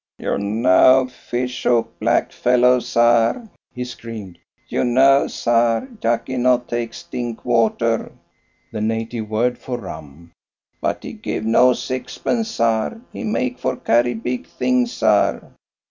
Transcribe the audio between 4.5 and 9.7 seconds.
"You know, sar, Jacky not take stink water (the native word